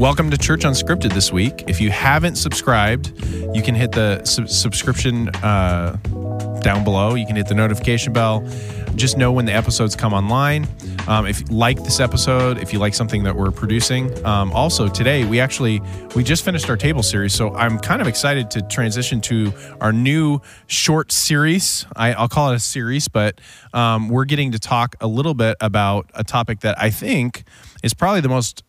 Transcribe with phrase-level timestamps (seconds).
[0.00, 1.64] Welcome to Church Unscripted this week.
[1.68, 3.12] If you haven't subscribed,
[3.54, 5.98] you can hit the sub- subscription uh,
[6.62, 7.16] down below.
[7.16, 8.40] You can hit the notification bell.
[8.94, 10.66] Just know when the episodes come online.
[11.06, 14.88] Um, if you like this episode, if you like something that we're producing, um, also
[14.88, 15.82] today we actually
[16.16, 19.92] we just finished our table series, so I'm kind of excited to transition to our
[19.92, 21.84] new short series.
[21.94, 23.38] I, I'll call it a series, but
[23.74, 27.44] um, we're getting to talk a little bit about a topic that I think
[27.82, 28.62] is probably the most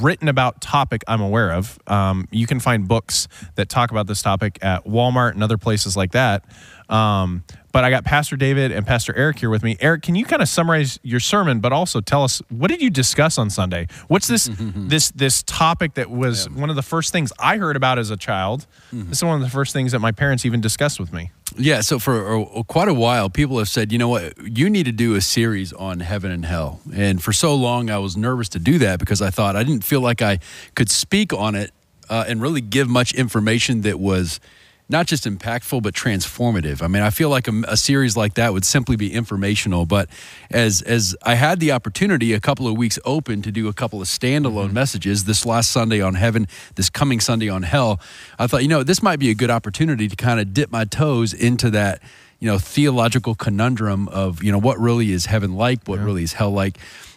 [0.00, 1.78] written about topic I'm aware of.
[1.86, 5.96] Um, you can find books that talk about this topic at Walmart and other places
[5.96, 6.44] like that.
[6.88, 9.76] Um, but I got Pastor David and Pastor Eric here with me.
[9.80, 12.88] Eric, can you kind of summarize your sermon, but also tell us what did you
[12.88, 13.88] discuss on Sunday?
[14.06, 17.98] What's this this this topic that was one of the first things I heard about
[17.98, 18.66] as a child?
[18.92, 21.32] This is one of the first things that my parents even discussed with me.
[21.56, 24.84] Yeah, so for a, quite a while, people have said, you know what, you need
[24.84, 26.80] to do a series on heaven and hell.
[26.92, 29.84] And for so long, I was nervous to do that because I thought I didn't
[29.84, 30.40] feel like I
[30.74, 31.72] could speak on it
[32.08, 34.40] uh, and really give much information that was
[34.88, 36.82] not just impactful but transformative.
[36.82, 39.86] I mean, I feel like a, a, series like that would simply be informational.
[39.86, 40.08] But
[40.50, 44.02] as as I had the opportunity a couple of weeks open to do a couple
[44.02, 44.74] of standalone mm-hmm.
[44.74, 48.00] messages, this last Sunday on heaven, this coming Sunday on hell,
[48.38, 50.84] I thought, you know, this might be a good opportunity to kind of dip my
[50.84, 52.02] toes into that.
[52.40, 56.04] You know, theological conundrum of you know what really is heaven like, what yeah.
[56.04, 56.76] really is hell like,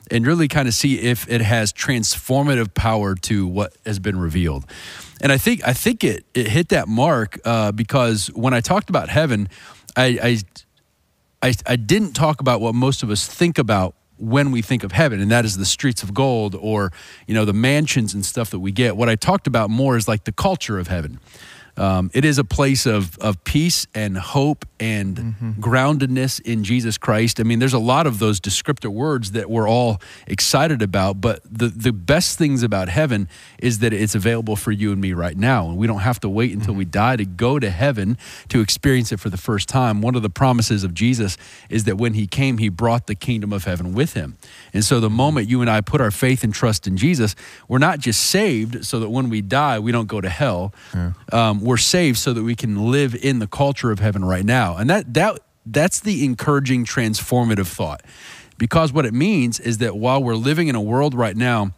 [0.09, 4.65] and really kind of see if it has transformative power to what has been revealed
[5.21, 8.89] and I think I think it it hit that mark uh, because when I talked
[8.89, 9.49] about heaven,
[9.95, 10.39] I,
[11.41, 14.83] I, I I didn't talk about what most of us think about when we think
[14.83, 16.91] of heaven, and that is the streets of gold or
[17.27, 18.97] you know the mansions and stuff that we get.
[18.97, 21.19] What I talked about more is like the culture of heaven.
[21.77, 25.51] Um, it is a place of, of peace and hope and mm-hmm.
[25.61, 27.39] groundedness in Jesus Christ.
[27.39, 31.41] I mean, there's a lot of those descriptive words that we're all excited about, but
[31.43, 35.37] the, the best things about heaven is that it's available for you and me right
[35.37, 35.69] now.
[35.69, 36.79] And we don't have to wait until mm-hmm.
[36.79, 38.17] we die to go to heaven
[38.49, 40.01] to experience it for the first time.
[40.01, 41.37] One of the promises of Jesus
[41.69, 44.37] is that when he came, he brought the kingdom of heaven with him.
[44.73, 47.35] And so the moment you and I put our faith and trust in Jesus,
[47.67, 50.73] we're not just saved so that when we die, we don't go to hell.
[50.93, 51.13] Yeah.
[51.31, 54.77] Um, we're saved so that we can live in the culture of heaven right now.
[54.77, 58.03] And that that that's the encouraging transformative thought.
[58.57, 61.71] Because what it means is that while we're living in a world right now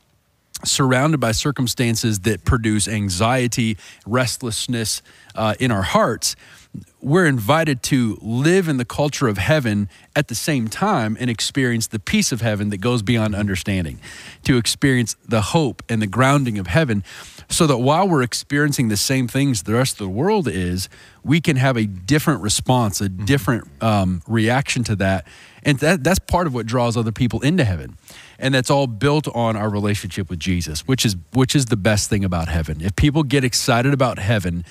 [0.63, 5.01] surrounded by circumstances that produce anxiety, restlessness
[5.33, 6.35] uh, in our hearts,
[7.01, 11.87] we're invited to live in the culture of heaven at the same time and experience
[11.87, 13.99] the peace of heaven that goes beyond understanding,
[14.43, 17.03] to experience the hope and the grounding of heaven,
[17.49, 20.89] so that while we're experiencing the same things the rest of the world is,
[21.23, 23.25] we can have a different response, a mm-hmm.
[23.25, 25.25] different um, reaction to that.
[25.63, 27.97] And that, that's part of what draws other people into heaven.
[28.37, 32.09] And that's all built on our relationship with Jesus, which is which is the best
[32.09, 32.79] thing about heaven.
[32.79, 34.63] If people get excited about heaven,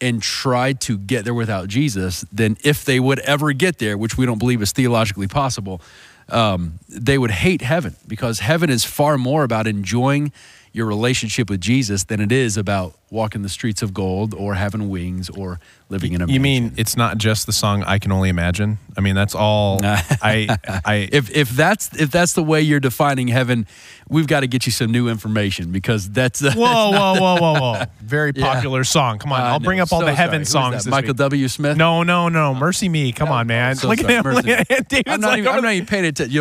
[0.00, 4.16] and tried to get there without Jesus, then if they would ever get there, which
[4.16, 5.80] we don't believe is theologically possible,
[6.28, 10.32] um, they would hate heaven because heaven is far more about enjoying
[10.72, 14.90] your relationship with Jesus than it is about walking the streets of gold or having
[14.90, 16.26] wings or living in a.
[16.26, 18.78] You mean it's not just the song "I Can Only Imagine"?
[18.98, 19.78] I mean that's all.
[19.84, 23.68] I, I if if that's if that's the way you're defining heaven,
[24.08, 26.42] we've got to get you some new information because that's.
[26.54, 27.84] Uh, whoa, whoa, whoa, whoa, whoa!
[28.00, 28.84] Very popular yeah.
[28.84, 29.18] song.
[29.18, 30.86] Come on, I'll bring up all so the heaven songs.
[30.86, 31.16] Michael week.
[31.16, 31.48] W.
[31.48, 31.76] Smith.
[31.76, 32.54] No, no, no.
[32.54, 33.14] MercyMe.
[33.14, 33.76] Come on, man.
[33.76, 34.24] So look at him.
[34.24, 36.32] Look at David's I'm not, like even, I'm not even paying attention.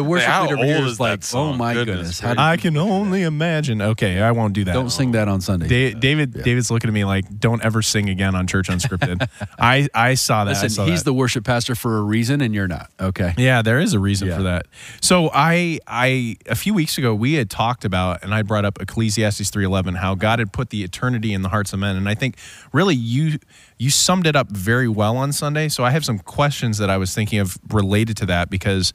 [0.49, 2.21] Your worship leader here is like, oh my goodness.
[2.21, 3.81] goodness I can only imagine.
[3.81, 4.73] Okay, I won't do that.
[4.73, 5.67] Don't sing that on Sunday.
[5.67, 6.43] Da- David, yeah.
[6.43, 9.27] David's looking at me like, don't ever sing again on Church Unscripted.
[9.59, 10.51] I I saw that.
[10.51, 11.05] Listen, saw he's that.
[11.05, 12.89] the worship pastor for a reason, and you're not.
[12.99, 13.33] Okay.
[13.37, 14.37] Yeah, there is a reason yeah.
[14.37, 14.67] for that.
[15.01, 18.81] So I I a few weeks ago we had talked about, and I brought up
[18.81, 22.07] Ecclesiastes three eleven, how God had put the eternity in the hearts of men, and
[22.09, 22.37] I think
[22.71, 23.39] really you
[23.77, 25.69] you summed it up very well on Sunday.
[25.69, 28.93] So I have some questions that I was thinking of related to that because.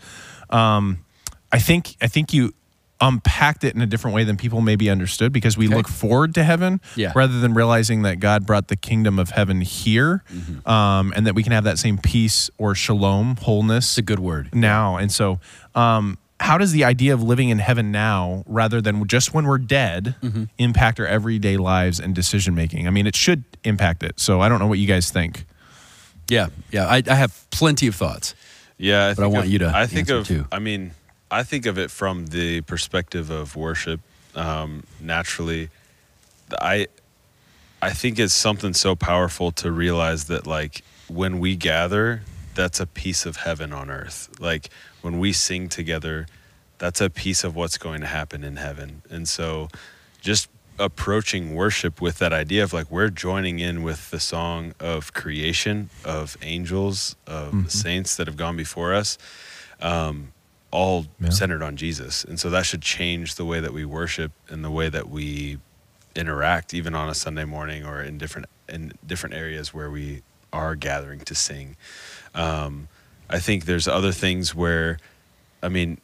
[0.50, 1.04] Um,
[1.50, 2.52] I think I think you
[3.00, 5.76] unpacked it in a different way than people maybe understood because we okay.
[5.76, 7.12] look forward to heaven yeah.
[7.14, 10.68] rather than realizing that God brought the kingdom of heaven here mm-hmm.
[10.68, 13.90] um, and that we can have that same peace or shalom, wholeness.
[13.90, 14.54] It's a good word.
[14.54, 14.96] Now.
[14.96, 15.38] And so,
[15.74, 19.58] um, how does the idea of living in heaven now rather than just when we're
[19.58, 20.44] dead mm-hmm.
[20.58, 22.86] impact our everyday lives and decision making?
[22.86, 24.18] I mean, it should impact it.
[24.18, 25.44] So, I don't know what you guys think.
[26.28, 26.48] Yeah.
[26.72, 26.86] Yeah.
[26.86, 28.34] I, I have plenty of thoughts.
[28.76, 29.06] Yeah.
[29.06, 29.72] I but I want of, you to.
[29.74, 30.46] I think of, too.
[30.50, 30.90] I mean,
[31.30, 34.00] I think of it from the perspective of worship.
[34.34, 35.68] Um, naturally,
[36.60, 36.86] I
[37.82, 42.22] I think it's something so powerful to realize that like when we gather,
[42.54, 44.28] that's a piece of heaven on earth.
[44.40, 44.70] Like
[45.02, 46.26] when we sing together,
[46.78, 49.02] that's a piece of what's going to happen in heaven.
[49.10, 49.68] And so,
[50.20, 50.48] just
[50.78, 55.90] approaching worship with that idea of like we're joining in with the song of creation,
[56.04, 57.68] of angels, of Mm-hmm.
[57.68, 59.18] saints that have gone before us,
[59.80, 60.32] um,
[60.70, 61.30] all Yeah.
[61.30, 62.24] centered on Jesus.
[62.24, 65.58] And so that should change the way that we worship and the way that we
[66.14, 70.22] interact, even on a Sunday morning or in different in different areas where we
[70.52, 71.74] are gathering to sing.
[72.34, 72.88] Um,
[73.30, 74.98] I think there's other things where,
[75.62, 75.98] I mean,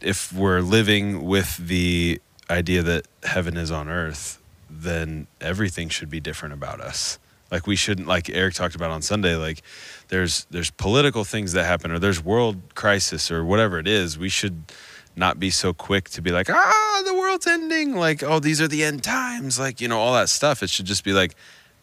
[0.00, 2.20] if we're living with the
[2.50, 7.19] idea that heaven is on earth, then everything should be different about us.
[7.50, 9.62] Like we shouldn't, like Eric talked about on Sunday, like
[10.08, 14.18] there's there's political things that happen, or there's world crisis, or whatever it is.
[14.18, 14.62] We should
[15.16, 17.96] not be so quick to be like, ah, the world's ending.
[17.96, 19.58] Like, oh, these are the end times.
[19.58, 20.62] Like, you know, all that stuff.
[20.62, 21.34] It should just be like,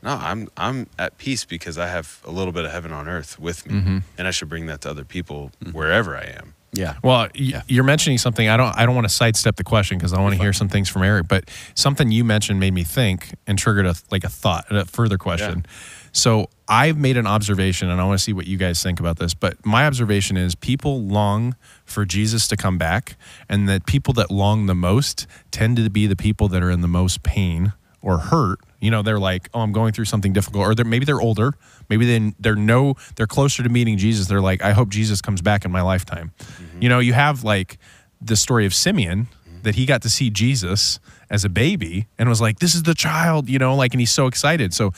[0.02, 3.38] no, I'm I'm at peace because I have a little bit of heaven on earth
[3.40, 3.98] with me, Mm-hmm.
[4.18, 6.54] and I should bring that to other people wherever I am.
[6.74, 6.96] Yeah.
[7.04, 8.48] Well, y- you're mentioning something.
[8.50, 8.76] I don't.
[8.78, 11.04] I don't want to sidestep the question because I want to hear some things from
[11.04, 11.28] Eric.
[11.28, 15.18] But something you mentioned made me think and triggered a like a thought, a further
[15.18, 15.66] question.
[16.12, 19.18] So I've made an observation, and I want to see what you guys think about
[19.18, 19.34] this.
[19.34, 21.56] But my observation is people long
[21.86, 23.16] for Jesus to come back,
[23.48, 26.82] and that people that long the most tend to be the people that are in
[26.82, 28.60] the most pain or hurt.
[28.80, 31.54] You know, they're like, "Oh, I'm going through something difficult," or they're maybe they're older,
[31.90, 34.28] maybe they they're no they're closer to meeting Jesus.
[34.28, 36.32] They're like, "I hope Jesus comes back in my lifetime."
[36.80, 37.78] You know, you have like
[38.22, 39.28] the story of Simeon
[39.64, 42.94] that he got to see Jesus as a baby and was like, "This is the
[42.94, 44.74] child," you know, like, and he's so excited.
[44.74, 44.92] So.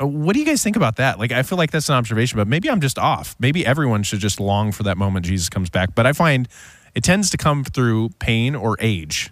[0.00, 1.18] uh, What do you guys think about that?
[1.18, 3.36] Like, I feel like that's an observation, but maybe I'm just off.
[3.38, 5.94] Maybe everyone should just long for that moment Jesus comes back.
[5.94, 6.48] But I find
[6.94, 9.30] it tends to come through pain or age.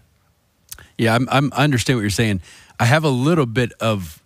[0.98, 2.40] Yeah, I'm, I'm, I understand what you're saying.
[2.80, 4.22] I have a little bit of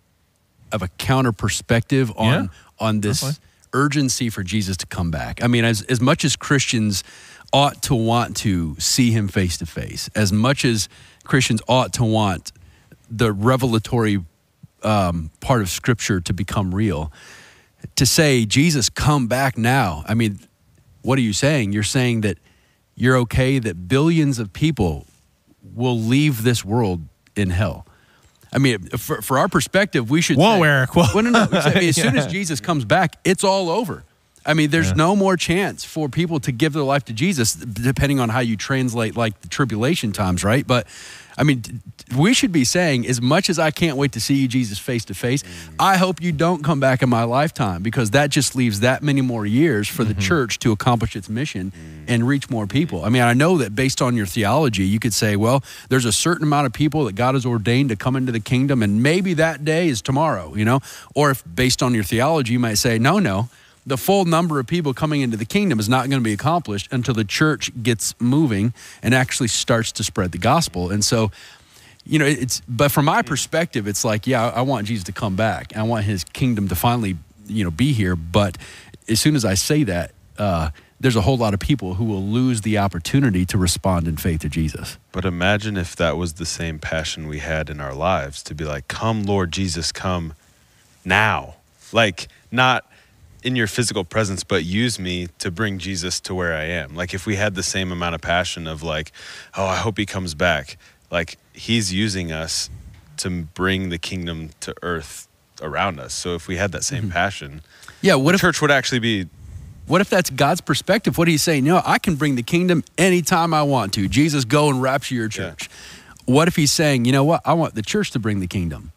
[0.71, 2.47] of a counter perspective on Yeah,
[2.79, 3.39] on this
[3.73, 5.43] urgency for Jesus to come back.
[5.43, 7.03] I mean, as as much as Christians
[7.51, 10.89] ought to want to see him face to face, as much as
[11.23, 12.51] Christians ought to want
[13.09, 14.23] the revelatory
[14.83, 17.11] um, part of Scripture to become real,
[17.95, 20.03] to say Jesus, come back now.
[20.07, 20.39] I mean,
[21.01, 21.73] what are you saying?
[21.73, 22.37] You're saying that
[22.95, 25.05] you're okay that billions of people
[25.75, 27.01] will leave this world
[27.35, 27.84] in hell.
[28.55, 30.37] I mean, for, for our perspective, we should.
[30.37, 31.03] Whoa, say, Eric, whoa.
[31.13, 31.47] Well, no, no.
[31.51, 34.03] I mean, as soon as Jesus comes back, it's all over.
[34.45, 34.93] I mean, there's Yeah.
[34.95, 38.55] no more chance for people to give their life to Jesus, depending on how you
[38.55, 40.65] translate like the tribulation times, right?
[40.65, 40.87] But
[41.37, 41.63] I mean,
[42.17, 45.05] we should be saying, as much as I can't wait to see you, Jesus, face
[45.05, 45.43] to face,
[45.79, 49.21] I hope you don't come back in my lifetime because that just leaves that many
[49.21, 50.21] more years for the mm-hmm.
[50.21, 52.05] church to accomplish its mission mm.
[52.07, 53.03] and reach more people.
[53.03, 56.13] I mean, I know that based on your theology, you could say, well, there's a
[56.13, 59.33] certain amount of people that God has ordained to come into the kingdom, and maybe
[59.35, 60.79] that day is tomorrow, you know?
[61.15, 63.49] Or if based on your theology, you might say, no, no
[63.85, 66.91] the full number of people coming into the kingdom is not going to be accomplished
[66.91, 68.73] until the church gets moving
[69.03, 70.89] and actually starts to spread the gospel.
[70.89, 71.31] And so,
[72.03, 75.35] you know, it's but from my perspective, it's like, yeah, I want Jesus to come
[75.35, 75.75] back.
[75.75, 77.17] I want his kingdom to finally,
[77.47, 78.15] you know, be here.
[78.15, 78.57] But
[79.07, 82.23] as soon as I say that, uh, there's a whole lot of people who will
[82.23, 84.97] lose the opportunity to respond in faith to Jesus.
[85.11, 88.63] But imagine if that was the same passion we had in our lives to be
[88.63, 90.33] like, come, Lord Jesus, come
[91.03, 91.55] now.
[91.91, 92.89] Like, not
[93.45, 96.95] in your physical presence, but use me to bring Jesus to where I am.
[96.95, 99.11] Like, if we had the same amount of passion of, like,
[99.55, 100.77] oh, I hope he comes back,
[101.11, 102.71] like, he's using us
[103.17, 105.27] to bring the kingdom to earth
[105.61, 106.13] around us.
[106.13, 107.11] So, if we had that same mm-hmm.
[107.11, 107.61] passion,
[108.01, 109.27] Yeah, what the if church would actually be
[109.85, 111.17] What if that's God's perspective?
[111.19, 114.07] What he's saying, you know, I can bring the kingdom anytime I want to.
[114.07, 115.29] Jesus, go and rapture your Yeah.
[115.29, 115.69] church.
[116.25, 117.41] What if he's saying, you know what?
[117.45, 118.91] I want the church to bring the kingdom.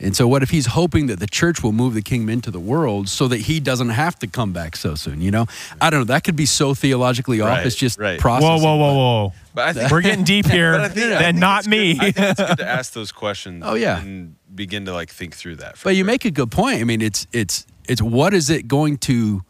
[0.00, 2.60] And so, what if he's hoping that the church will move the kingdom into the
[2.60, 5.20] world so that he doesn't have to come back so soon?
[5.20, 5.46] You know,
[5.80, 6.04] I don't know.
[6.04, 7.48] That could be so theologically off.
[7.48, 8.18] Right, It's just right.
[8.20, 8.62] processing.
[8.62, 8.94] Whoa, whoa, whoa,
[9.26, 9.32] whoa!
[9.54, 11.94] But I think We're getting deep here, But I think- I think not me.
[11.94, 13.64] good- I think it's good to ask those questions.
[13.66, 14.00] Oh, yeah.
[14.00, 15.76] and begin to like think through that.
[15.76, 16.80] for But you make a good point.
[16.80, 19.42] I mean, it's it's it's what is it going to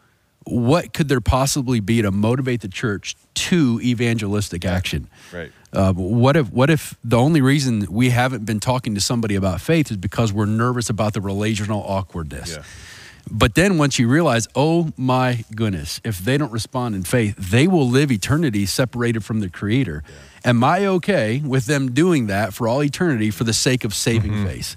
[0.50, 5.09] what could there possibly be to motivate the church to evangelistic action?
[5.33, 5.52] right.
[5.71, 9.61] Uh, what if what if the only reason we haven't been talking to somebody about
[9.61, 12.57] faith is because we're nervous about the relational awkwardness?
[12.57, 12.62] Yeah.
[13.31, 17.69] But then once you realize, oh my goodness, if they don't respond in faith, they
[17.69, 20.02] will live eternity separated from the Creator.
[20.45, 24.47] Am I okay with them doing that for all eternity for the sake of saving
[24.47, 24.76] face?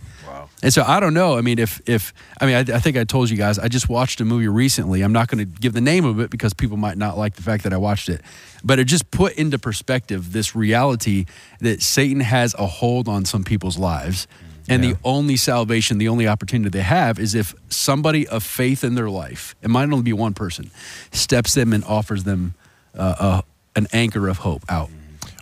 [0.63, 1.37] And so I don't know.
[1.37, 3.89] I mean, if if I mean, I, I think I told you guys I just
[3.89, 5.01] watched a movie recently.
[5.01, 7.41] I'm not going to give the name of it because people might not like the
[7.41, 8.21] fact that I watched it,
[8.63, 11.25] but it just put into perspective this reality
[11.61, 14.27] that Satan has a hold on some people's lives,
[14.69, 14.91] and Yeah.
[14.91, 19.09] the only salvation, the only opportunity they have is if somebody of faith in their
[19.09, 20.69] life, it might only be one person,
[21.11, 22.53] steps them and offers them
[22.95, 23.41] uh,
[23.75, 24.89] a, an anchor of hope out.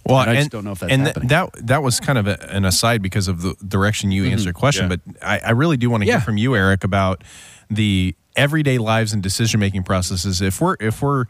[0.10, 1.28] Well, and I just and, don't know if that's and happening.
[1.30, 4.54] that that was kind of a, an aside because of the direction you answered the
[4.54, 4.90] question.
[4.90, 4.98] Yeah.
[4.98, 7.24] But I, I really do want to hear from you, Eric, about
[7.70, 10.42] the everyday lives and decision making processes.
[10.42, 11.26] If we're if we're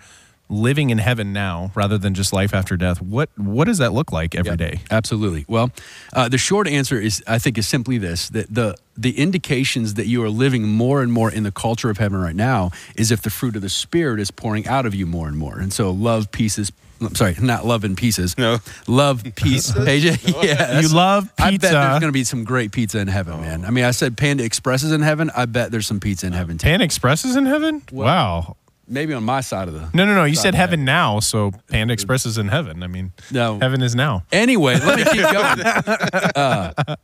[0.51, 4.11] living in heaven now rather than just life after death, what what does that look
[4.11, 4.79] like every Yeah, day?
[4.89, 5.45] Absolutely.
[5.47, 5.71] Well,
[6.13, 10.07] uh, the short answer is, I think, is simply this: that the the indications that
[10.07, 13.21] you are living more and more in the culture of heaven right now is if
[13.21, 15.59] the fruit of the spirit is pouring out of you more and more.
[15.59, 16.71] And so, love, pieces.
[17.01, 18.37] I'm sorry, not love in pieces.
[18.37, 18.59] No.
[18.87, 19.71] love, peace.
[19.71, 21.43] AJ, yeah, you love pizza.
[21.43, 23.65] I bet there's going to be some great pizza in heaven, man.
[23.65, 25.31] I mean, I said Panda Express is in heaven.
[25.35, 26.65] I bet there's some pizza in heaven too.
[26.65, 27.83] Pan Express is in heaven?
[27.91, 28.55] wow.
[28.91, 29.87] Maybe on my side of the.
[29.93, 30.23] No, no, no.
[30.23, 32.81] You said of heaven now, so Panda Express is in heaven.
[32.81, 33.59] I mean, No.
[33.59, 34.23] heaven is now.
[34.31, 35.59] Anyway, let me keep going.
[36.35, 36.95] Uh,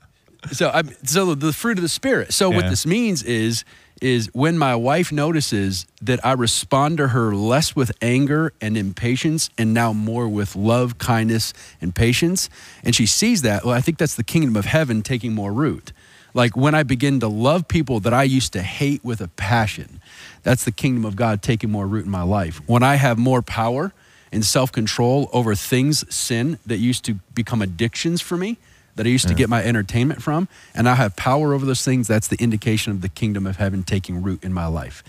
[0.52, 2.34] so, I, so the fruit of the spirit.
[2.34, 3.66] So, what this means is,
[4.02, 9.50] is when my wife notices that I respond to her less with anger and impatience,
[9.58, 12.50] and now more with love, kindness, and patience,
[12.84, 13.64] and she sees that.
[13.64, 15.92] Well, I think that's the kingdom of heaven taking more root.
[16.34, 20.02] Like when I begin to love people that I used to hate with a passion,
[20.44, 22.62] that's the kingdom of God taking more root in my life.
[22.68, 23.94] When I have more power
[24.34, 28.58] and self control over things, sin that used to become addictions for me,
[28.96, 32.08] that I used to get my entertainment from, and I have power over those things,
[32.08, 35.04] that's the indication of the kingdom of heaven taking root in my life.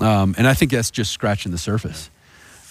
[0.00, 2.10] Um, and I think that's just scratching the surface.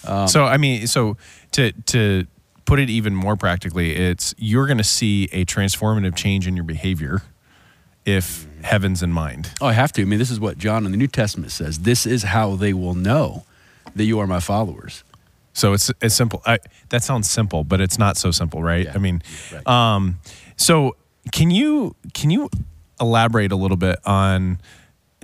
[0.06, 1.16] Um, so I mean, so
[1.52, 2.26] to to
[2.66, 6.64] put it even more practically, it's you're going to see a transformative change in your
[6.64, 7.22] behavior
[8.04, 9.50] if heaven's in mind.
[9.60, 10.02] Oh, I have to.
[10.02, 11.80] I mean, this is what John in the New Testament says.
[11.80, 13.44] This is how they will know
[13.96, 15.02] that you are my followers.
[15.52, 16.40] So it's it's simple.
[16.46, 16.58] I,
[16.90, 18.84] that sounds simple, but it's not so simple, right?
[18.86, 18.92] Yeah.
[18.94, 19.22] I mean,
[19.52, 19.66] Right.
[19.66, 20.18] um,
[20.58, 20.96] so
[21.32, 22.50] can you can you
[23.00, 24.60] elaborate a little bit on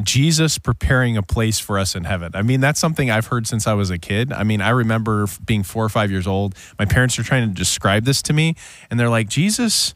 [0.03, 2.33] Jesus preparing a place for us in heaven?
[2.35, 4.33] I mean, that's something I've heard since I was a kid.
[4.33, 6.55] I mean, I remember being four or five years old.
[6.79, 8.55] My parents are trying to describe this to me,
[8.91, 9.95] and they're like, Jesus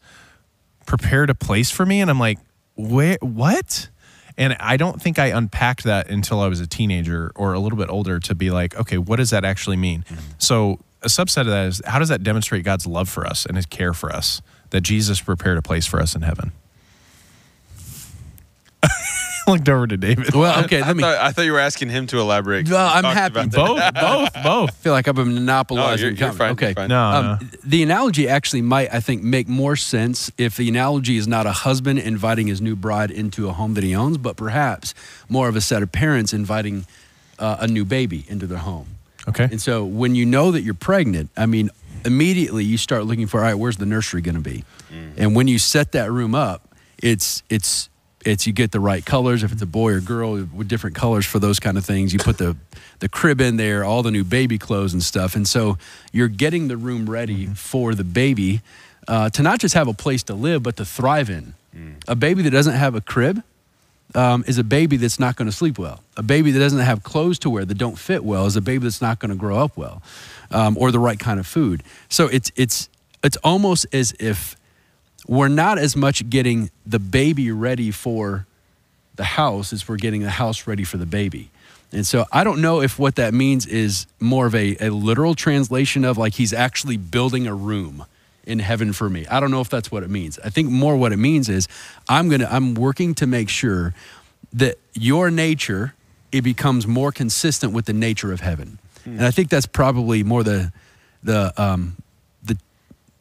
[0.87, 2.39] prepared a place for me, and I'm like,
[2.75, 3.17] where?
[3.21, 3.89] What?
[4.37, 7.77] And I don't think I unpacked that until I was a teenager or a little
[7.77, 10.05] bit older to be like, okay, what does that actually mean?
[10.09, 10.33] Mm-hmm.
[10.39, 13.57] So, a subset of that is how does that demonstrate God's love for us and
[13.57, 16.53] his care for us that Jesus prepared a place for us in heaven?
[19.47, 20.35] Looked over to David.
[20.35, 21.03] Well, okay, I, let me.
[21.03, 22.69] thought, I thought you were asking him to elaborate.
[22.69, 23.47] Well, I'm happy.
[23.49, 24.69] both, both, both.
[24.69, 26.05] I feel like I've been monopolizing.
[26.05, 26.67] No, you're- you're fine, okay.
[26.67, 26.89] you're fine.
[26.91, 27.29] No, no.
[27.41, 31.47] Um, the analogy actually might, I think, make more sense if the analogy is not
[31.47, 34.93] a husband inviting his new bride into a home that he owns, but perhaps
[35.31, 36.85] more of a set of parents inviting
[37.39, 38.87] uh, a new baby into their home.
[39.27, 39.45] Okay.
[39.45, 41.71] And so when you know that you're pregnant, I mean,
[42.05, 44.65] immediately you start looking for, all right, where's the nursery going to be?
[45.17, 46.63] And when you set that room up,
[47.03, 47.89] it's it's
[48.25, 49.43] it's you get the right colors.
[49.43, 52.13] If it's a boy or girl, with different colors for those kind of things.
[52.13, 52.57] You put the
[53.01, 55.79] the crib in there, all the new baby clothes and stuff, and so
[56.13, 58.61] you're getting the room ready for the baby
[59.07, 61.55] uh, to not just have a place to live, but to thrive in.
[62.09, 63.43] A baby that doesn't have a crib
[64.15, 66.03] um, is a baby that's not going to sleep well.
[66.17, 68.85] A baby that doesn't have clothes to wear that don't fit well is a baby
[68.85, 70.03] that's not going to grow up well,
[70.51, 71.83] um, or the right kind of food.
[72.09, 72.89] So it's it's
[73.23, 74.57] it's almost as if
[75.27, 78.47] we're not as much getting the baby ready for
[79.17, 81.51] the house as we're getting the house ready for the baby.
[81.93, 85.35] And so I don't know if what that means is more of a, a literal
[85.35, 88.05] translation of like he's actually building a room
[88.45, 89.27] in heaven for me.
[89.27, 90.39] I don't know if that's what it means.
[90.45, 91.69] I think more what it means is
[92.09, 93.95] I'm going to I'm working to make sure
[94.53, 95.95] that your nature
[96.31, 98.79] it becomes more consistent with the nature of heaven.
[99.17, 100.73] And I think that's probably more the
[101.23, 101.97] the um
[102.43, 102.57] the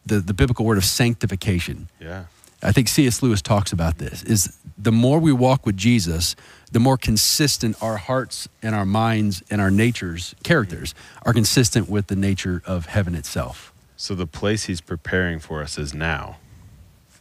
[0.06, 1.90] the, the biblical word of sanctification.
[2.00, 2.26] Yeah.
[2.64, 3.22] I think C.S.
[3.22, 6.36] Lewis talks about this is the more we walk with Jesus,
[6.72, 12.08] the more consistent our hearts and our minds and our natures, characters are consistent with
[12.08, 13.74] the nature of heaven itself.
[13.96, 16.38] So the place he's preparing for us is now,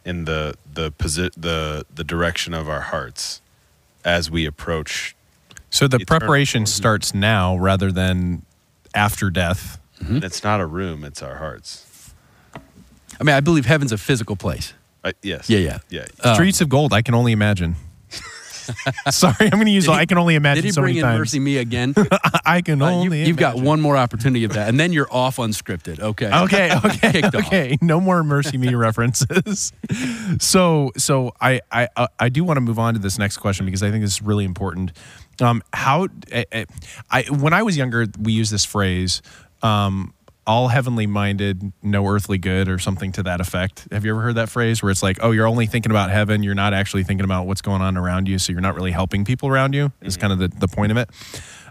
[0.05, 3.41] in the the posi- the the direction of our hearts,
[4.05, 5.15] as we approach.
[5.69, 6.19] So the Eternal.
[6.19, 8.43] preparation starts now rather than
[8.97, 9.79] after death.
[9.99, 12.13] And it's not a room; it's our hearts.
[13.19, 14.73] I mean, I believe heaven's a physical place.
[15.03, 15.49] Uh, yes.
[15.49, 15.79] Yeah, yeah.
[15.89, 16.05] Yeah.
[16.23, 17.75] Um, Streets of gold, I can only imagine.
[19.09, 20.99] Sorry, I'm going to use he- I can only imagine Did he so bring many
[20.99, 21.31] in times.
[21.33, 21.95] MercyMe again?
[22.45, 25.07] I can Uh, you, only have got one more opportunity of that, and then you're
[25.11, 25.99] off unscripted.
[25.99, 26.29] Okay.
[26.31, 27.47] Okay, okay, Kicked off.
[27.47, 27.77] okay.
[27.81, 29.71] No more MercyMe references.
[30.39, 33.65] so, so I, I, uh, I do want to move on to this next question
[33.65, 34.91] because I think this is really important.
[35.41, 36.65] Um, how, I, I-
[37.09, 39.21] I, when I was younger, we used this phrase,
[39.61, 40.13] um,
[40.45, 43.85] all heavenly minded, no earthly good, or something to that effect.
[43.91, 46.41] Have you ever heard that phrase where it's like, oh, you're only thinking about heaven,
[46.41, 49.25] you're not actually thinking about what's going on around you, so you're not really helping
[49.25, 49.91] people around you?
[50.01, 51.09] Is kind of the, the point of it.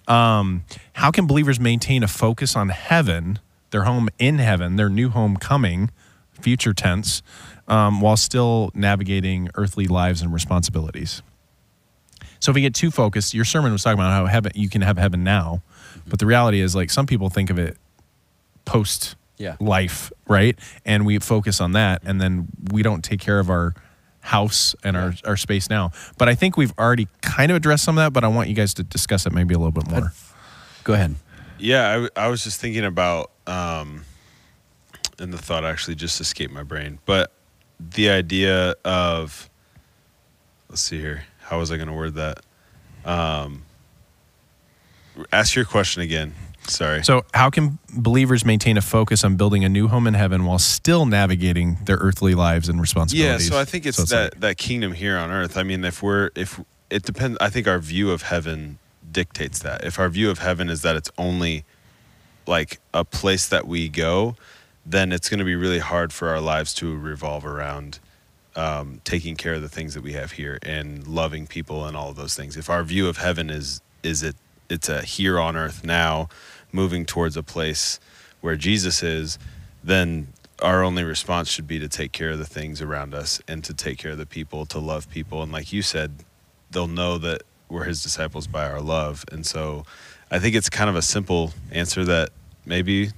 [0.09, 3.39] Um, how can believers maintain a focus on heaven,
[3.71, 5.91] their home in heaven, their new home coming,
[6.33, 7.23] future tense,
[7.69, 11.23] um, while still navigating earthly lives and responsibilities.
[12.41, 14.83] So if we get too focused, your sermon was talking about how heaven you can
[14.83, 15.63] have heaven now,
[16.07, 17.77] but the reality is like some people think of it
[18.65, 19.57] post Yeah.
[19.61, 20.59] life, right?
[20.85, 23.75] And we focus on that, and then we don't take care of our
[24.21, 25.93] house and our, our space now.
[26.19, 28.55] But I think we've already kind of addressed some of that, but I want you
[28.55, 30.13] guys to discuss it maybe a little bit more.
[30.85, 31.15] Go ahead.
[31.59, 34.05] Yeah, I was just thinking about, um,
[35.19, 37.33] and the thought actually just escaped my brain, but
[37.79, 39.49] the idea of,
[40.69, 42.41] let's see here, how was I going to word that?
[43.05, 43.63] Um,
[45.33, 46.35] ask your question again.
[46.69, 47.05] Sorry.
[47.05, 50.59] So, how can believers maintain a focus on building a new home in heaven while
[50.59, 53.47] still navigating their earthly lives and responsibilities?
[53.49, 55.57] yeah, so I think it's So that like- that kingdom here on earth.
[55.57, 56.61] I mean, if we're if
[56.91, 58.79] it depends, I think our view of heaven
[59.13, 59.85] dictates that.
[59.85, 61.65] If our view of heaven is that it's only
[62.49, 64.35] like a place that we go,
[64.85, 68.01] then it's going to be really hard for our lives to revolve around
[68.57, 72.09] um, taking care of the things that we have here and loving people and all
[72.09, 72.57] of those things.
[72.57, 74.37] If our view of heaven is is it
[74.69, 76.29] it's a here on earth now,
[76.73, 78.01] moving towards a place
[78.41, 79.39] where Jesus is,
[79.85, 80.29] then
[80.63, 83.75] our only response should be to take care of the things around us and to
[83.75, 86.25] take care of the people, to love people, and like you said,
[86.71, 89.25] they'll know that we're His disciples by our love.
[89.31, 89.85] And so,
[90.31, 92.31] I think it's kind of a simple answer that
[92.65, 93.11] maybe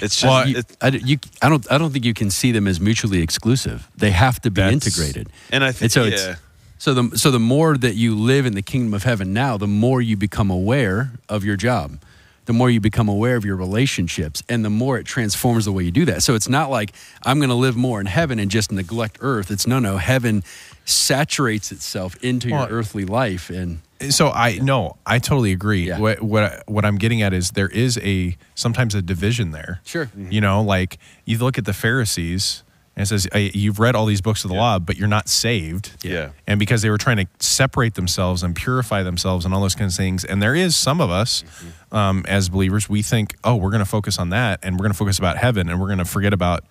[0.00, 1.70] it's just Well, You, it- I, you, I don't.
[1.72, 3.88] I don't think you can see them as mutually exclusive.
[3.96, 5.28] They have to be integrated.
[5.50, 6.08] and I think And so yeah.
[6.32, 6.40] it's
[6.78, 9.66] so the so the more that you live in the kingdom of heaven now, the
[9.66, 11.98] more you become aware of your job,
[12.44, 15.84] the more you become aware of your relationships, and the more it transforms the way
[15.84, 16.22] you do that.
[16.22, 16.92] So it's not like
[17.24, 19.50] I'm going to live more in heaven and just neglect earth.
[19.50, 19.96] It's no, no.
[19.96, 20.44] Heaven
[20.84, 25.88] saturates itself into Well, your earthly life, and so I no, I totally agree.
[25.88, 25.98] Yeah.
[25.98, 29.80] What what I- what I'm getting at is there is a sometimes a division there.
[29.84, 30.10] Sure.
[30.16, 32.62] You know, like you look at the Pharisees
[32.94, 34.60] and it says "Hey, you've read all these books of the Yeah.
[34.62, 35.92] law, but you're not saved.
[36.02, 36.30] Yeah.
[36.46, 39.94] And because they were trying to separate themselves and purify themselves and all those kinds
[39.94, 40.24] of things.
[40.24, 41.44] And there is some of us
[41.92, 44.92] um, as believers, we think, oh, we're going to focus on that and we're going
[44.92, 46.64] to focus about heaven and we're going to forget about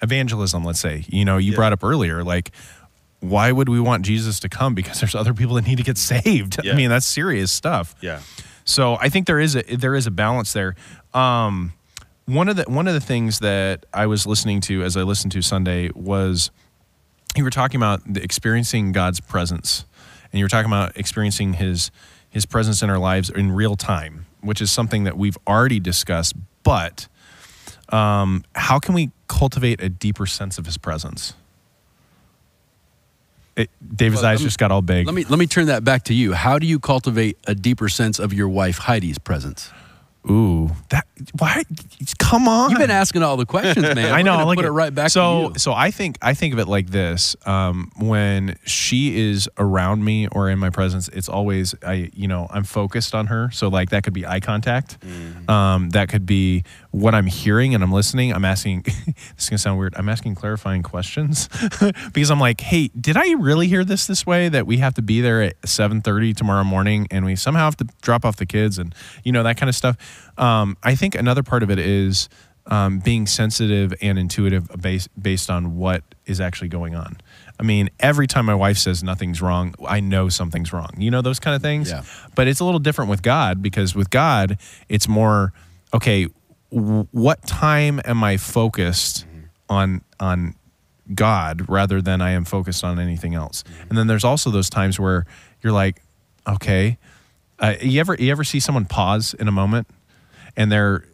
[0.00, 1.04] evangelism, let's say.
[1.08, 1.56] You know, you Yeah.
[1.56, 2.50] brought up earlier, like,
[3.22, 4.74] why would we want Jesus to come?
[4.74, 6.58] Because there's other people that need to get saved.
[6.66, 7.94] I mean, that's serious stuff.
[8.00, 8.20] yeah.
[8.64, 10.76] So I think there is a there is a balance there.
[11.14, 11.72] Um,
[12.26, 15.32] one of the one of the things that I was listening to as I listened
[15.32, 16.50] to Sunday was
[17.36, 19.84] you were talking about the experiencing God's presence,
[20.32, 21.90] and you were talking about experiencing His
[22.30, 26.34] His presence in our lives in real time, which is something that we've already discussed.
[26.62, 27.08] But
[27.88, 31.34] um, how can we cultivate a deeper sense of His presence?
[33.56, 35.06] It, David's Well, eyes me- just got all big.
[35.06, 36.32] let me let me turn that back to you.
[36.32, 39.70] How do you cultivate a deeper sense of your wife Heidi's presence?
[40.30, 41.04] Ooh, that
[41.38, 41.64] why?
[42.20, 42.70] Come on!
[42.70, 43.98] You've been asking all the questions, man.
[43.98, 44.46] I We're know.
[44.46, 45.58] look put it right back so, to you.
[45.58, 50.28] So I think I think of it like this: um, when she is around me
[50.28, 53.50] or in my presence, it's always I, you know, I'm focused on her.
[53.50, 54.96] So like that could be eye contact.
[55.48, 58.32] Um, that could be what I'm hearing and I'm listening.
[58.32, 58.82] I'm asking.
[59.06, 59.94] this is gonna sound weird.
[59.96, 61.48] I'm asking clarifying questions
[62.12, 64.48] because I'm like, hey, did I really hear this this way?
[64.48, 67.88] That we have to be there at 7:30 tomorrow morning, and we somehow have to
[68.02, 70.30] drop off the kids, and you know that kind of stuff.
[70.38, 72.28] Um, I think another part of it is
[72.66, 77.18] um, being sensitive and intuitive based based on what is actually going on.
[77.58, 80.90] I mean, every time my wife says nothing's wrong, I know something's wrong.
[80.98, 81.90] You know those kind of things.
[81.90, 82.02] Yeah.
[82.34, 85.52] But it's a little different with God because with God, it's more
[85.94, 86.28] okay.
[86.72, 89.26] What time am I focused
[89.68, 90.54] on on
[91.14, 93.62] God rather than I am focused on anything else?
[93.90, 95.26] And then there's also those times where
[95.62, 96.02] you're like,
[96.48, 96.96] okay,
[97.58, 99.86] uh, you ever you ever see someone pause in a moment
[100.56, 101.04] and they're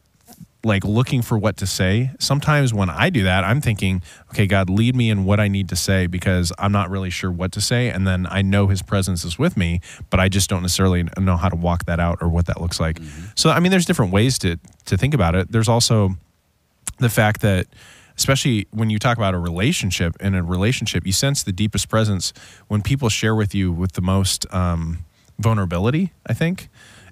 [0.64, 2.11] like looking for what to say.
[2.18, 5.68] Sometimes when I do that, I'm thinking, okay, God, lead me in what I need
[5.68, 7.88] to say because I'm not really sure what to say.
[7.90, 11.37] And then I know his presence is with me, but I just don't necessarily know
[11.37, 12.99] how to walk that out or what that looks like.
[13.37, 15.53] So, I mean, there's different ways to, to think about it.
[15.53, 16.16] There's also
[16.99, 17.68] the fact that,
[18.16, 22.33] especially when you talk about a relationship, in a relationship, you sense the deepest presence
[22.66, 24.99] when people share with you with the most um,
[25.38, 26.68] vulnerability, I think.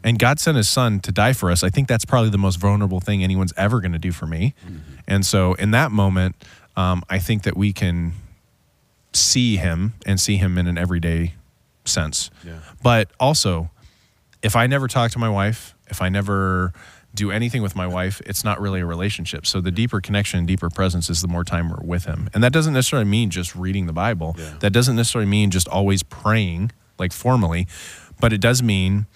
[0.07, 1.65] And God sent his son to die for us.
[1.65, 4.55] I think that's probably the most vulnerable thing anyone's ever going to do for me.
[5.07, 6.37] And so in that moment,
[6.77, 8.13] um, I think that we can
[9.13, 11.35] see him and see him in an everyday
[11.85, 12.31] sense.
[12.45, 12.61] Yeah.
[12.83, 13.71] But also,
[14.43, 16.73] if I never talk to my wife, if I never
[17.15, 19.45] do anything with my wife, it's not really a relationship.
[19.47, 22.31] So the deeper connection and deeper presence is the more time we're with him.
[22.33, 24.37] And that doesn't necessarily mean just reading the Bible.
[24.39, 24.55] Yeah.
[24.61, 27.67] That doesn't necessarily mean just always praying, like formally,
[28.21, 29.07] but it does mean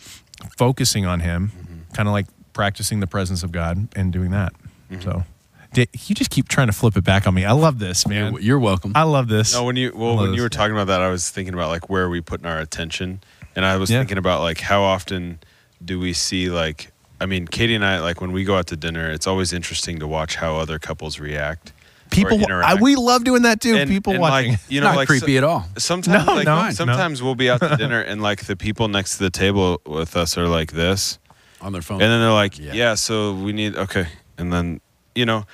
[0.57, 1.93] focusing on him, mm-hmm.
[1.95, 4.53] kind of like practicing the presence of God and doing that.
[4.91, 5.01] Mm-hmm.
[5.03, 5.25] So
[5.73, 7.45] Da- you just keep trying to flip it back on me.
[7.45, 8.33] I love this, man.
[8.33, 8.93] You're, you're welcome.
[8.97, 9.55] I love this.
[9.55, 11.69] No, when you well, love when you were talking about that, I was thinking about
[11.69, 13.21] like where are we putting our attention,
[13.55, 13.99] and I was Yeah.
[13.99, 15.39] thinking about like how often
[15.85, 18.77] do we see like I mean, Katie and I like when we go out to
[18.77, 21.73] dinner, it's always interesting to watch how other couples react.
[22.13, 23.77] Or People, I, we love doing that too.
[23.77, 24.51] And- People and, watching.
[24.53, 25.67] like, you know, Not like creepy so- at all.
[25.79, 26.71] Sometimes, No, like, no, no.
[26.73, 30.17] sometimes we'll be out to dinner and like the people next to the table with
[30.17, 31.19] us are like this,
[31.61, 32.01] On their phone.
[32.03, 32.73] and then they're like, Yeah.
[32.73, 32.95] yeah.
[32.95, 34.07] so we need okay,
[34.39, 34.81] and then
[35.15, 35.45] you know,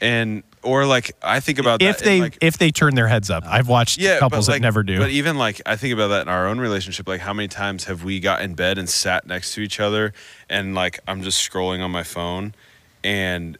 [0.00, 3.30] and or like I think about if that they like, if they turn their heads
[3.30, 4.98] up, I've watched yeah, couples like, that never do.
[4.98, 7.06] But even like I think about that in our own relationship.
[7.08, 10.12] Like how many times have we got in bed and sat next to each other,
[10.50, 12.54] and like I'm just scrolling on my phone,
[13.04, 13.56] and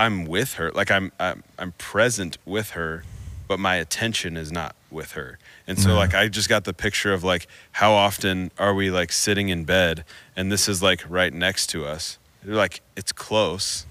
[0.00, 0.70] I'm with her.
[0.72, 3.04] Like I'm I'm, I'm present with her,
[3.48, 5.38] but my attention is not with her.
[5.66, 5.94] And so No.
[5.96, 9.64] like I just got the picture of like how often are we like sitting in
[9.64, 10.04] bed,
[10.36, 12.18] and this is like right next to us.
[12.44, 13.86] Like it's close.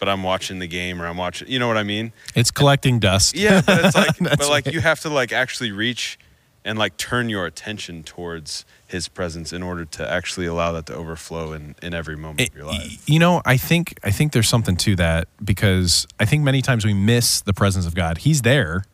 [0.00, 1.48] But I'm watching the game, or I'm watching.
[1.48, 2.12] You know what I mean?
[2.34, 3.36] it's collecting dust.
[3.36, 4.74] Yeah, but it's like, but like right.
[4.74, 6.18] you have to like actually reach
[6.64, 10.94] and like turn your attention towards his presence in order to actually allow that to
[10.94, 13.02] overflow in, in every moment It- of your life.
[13.08, 16.84] you know, I think I think there's something to that because I think many times
[16.84, 18.18] we miss the presence of God.
[18.18, 18.84] He's there,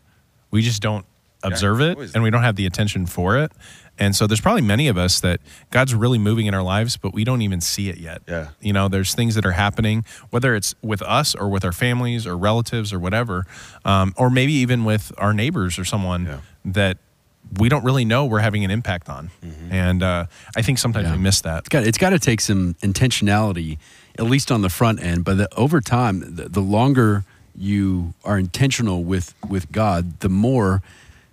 [0.51, 1.07] we just don't
[1.43, 3.53] observe he's it, and we don't have the attention for it.
[3.99, 7.13] And so there's probably many of us that God's really moving in our lives, but
[7.13, 8.23] we don't even see it yet.
[8.27, 8.49] Yeah.
[8.61, 12.27] You know, there's things that are happening, whether it's with us or with our families
[12.27, 13.45] or relatives or whatever,
[13.85, 16.39] um, or maybe even with our neighbors or someone Yeah.
[16.65, 16.97] that
[17.59, 19.31] we don't really know we're having an impact on.
[19.45, 19.73] Mm-hmm.
[19.73, 20.27] And uh,
[20.57, 21.17] I think sometimes Yeah.
[21.17, 21.61] we miss that.
[21.61, 23.79] It's got it's got to take some intentionality,
[24.19, 25.25] at least on the front end.
[25.25, 27.25] But the, over time, the, the longer
[27.57, 30.83] you are intentional with with God, the more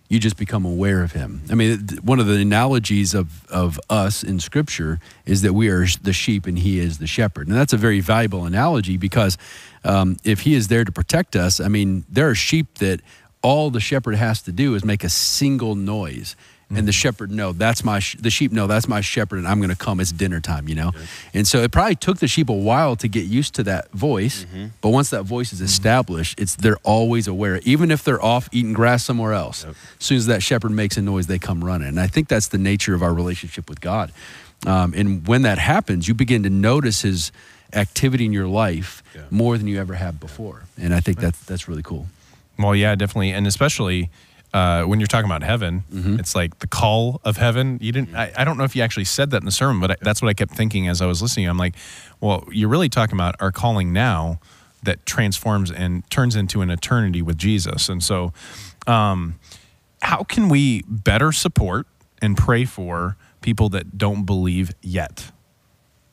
[0.09, 1.41] you just become aware of Him.
[1.51, 5.67] I mean, th- one of the analogies of of us in Scripture is that we
[5.69, 9.37] are the sheep and He is the shepherd, and that's a very valuable analogy because
[9.83, 13.01] um, if He is there to protect us, I mean, there are sheep that
[13.47, 16.36] all the shepherd has to do is make a single noise.
[16.69, 16.95] And the mm.
[16.95, 19.75] shepherd know that's my sh- the sheep know that's my shepherd and i'm going to
[19.77, 20.91] come it's dinner time you know?
[21.33, 24.43] And so it probably took the sheep a while to get used to that voice
[24.43, 24.65] mm-hmm.
[24.81, 25.65] but once that voice is mm-hmm.
[25.67, 29.63] established it's they're always aware even if they're off eating grass somewhere else.
[29.63, 31.88] As soon as that shepherd makes a noise they come running.
[31.88, 34.12] And i think that's the nature of our relationship with god.
[34.65, 37.31] Um, and when that happens you begin to notice his
[37.71, 39.21] activity in your life Yeah.
[39.29, 40.63] more than you ever have before.
[40.77, 42.07] And i think that's that's really cool
[42.57, 44.09] Well, yeah, definitely, and especially
[44.53, 46.19] uh, when you're talking about heaven, Mm-hmm.
[46.19, 47.77] it's like the call of heaven.
[47.81, 48.15] You didn't.
[48.15, 50.21] I, I don't know if you actually said that in the sermon, but I, that's
[50.21, 51.47] what I kept thinking as I was listening.
[51.47, 51.75] I'm like,
[52.21, 54.39] well, you're really talking about our calling now
[54.83, 57.89] that transforms and turns into an eternity with Jesus.
[57.89, 58.31] And so,
[58.85, 59.39] um,
[60.01, 61.87] how can we better support
[62.21, 65.31] and pray for people that don't believe yet?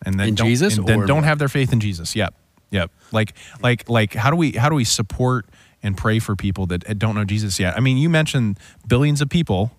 [0.05, 1.25] And then In don't, Jesus and then don't what?
[1.25, 2.15] have their faith in Jesus.
[2.17, 2.35] Yep.
[2.71, 2.91] Yep.
[3.13, 5.47] Like like like how do we how do we support
[5.85, 7.77] and pray for people that don't know Jesus yet?
[7.77, 9.71] I mean, you mentioned billions of people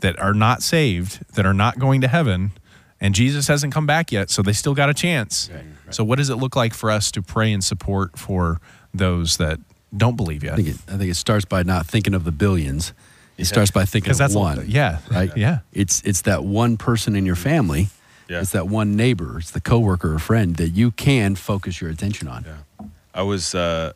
[0.00, 2.52] that are not saved, that are not going to heaven,
[3.00, 5.50] and Jesus hasn't come back yet, so they still got a chance.
[5.90, 8.60] So what does it look like for us to pray and support for
[8.94, 9.60] those that
[9.96, 10.54] don't believe yet?
[10.54, 12.92] I think it, I think it starts by not thinking of the billions.
[13.36, 14.64] It starts by thinking of that's a- one.
[14.68, 15.36] yeah, Right.
[15.36, 15.58] yeah.
[15.72, 17.88] It's it's that one person in your family.
[18.28, 18.40] Yeah.
[18.40, 19.38] It's that one neighbor.
[19.38, 22.44] It's the coworker or friend that you can focus your attention on.
[22.46, 22.86] Yeah.
[23.12, 23.92] I was, uh,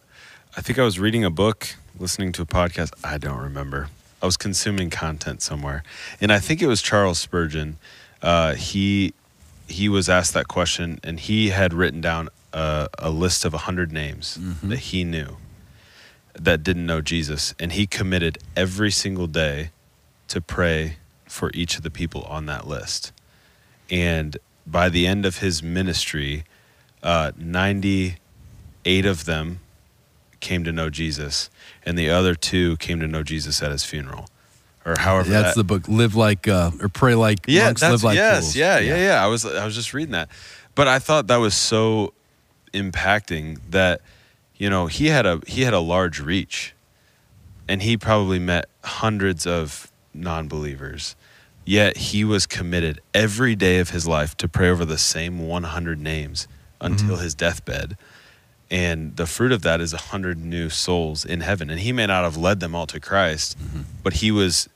[0.58, 2.92] I think I was reading a book, listening to a podcast.
[3.04, 3.90] I don't remember.
[4.20, 5.84] I was consuming content somewhere,
[6.20, 7.78] and I think it was Charles Spurgeon.
[8.20, 9.14] Uh, he
[9.68, 13.92] he was asked that question, and he had written down a, a list of hundred
[13.92, 15.36] names that he knew
[16.34, 19.70] that didn't know Jesus, and he committed every single day
[20.26, 23.12] to pray for each of the people on that list.
[23.90, 26.42] And by the end of his ministry,
[27.00, 29.60] uh, 98 of them
[30.40, 31.50] came to know Jesus,
[31.84, 34.28] and the other two came to know Jesus at his funeral,
[34.84, 35.28] or however.
[35.30, 35.88] That's that- the book.
[35.88, 37.80] Live like uh, or pray like yeah, monks.
[37.80, 38.56] that's Live like yes, fools.
[38.56, 39.24] yeah, yeah, yeah.
[39.24, 40.28] I was I was just reading that,
[40.74, 42.12] but I thought that was so
[42.72, 44.00] impacting that
[44.56, 46.74] you know he had a he had a large reach,
[47.68, 51.16] and he probably met hundreds of non-believers.
[51.64, 56.00] Yet he was committed every day of his life to pray over the same 100
[56.00, 56.48] names
[56.80, 57.94] until his deathbed.
[58.70, 61.70] And the fruit of that is a 100 new souls in heaven.
[61.70, 63.82] And he may not have led them all to Christ, mm-hmm.
[64.02, 64.68] but he was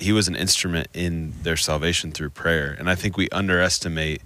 [0.00, 2.76] he was an instrument in their salvation through prayer.
[2.78, 4.22] And I think we underestimate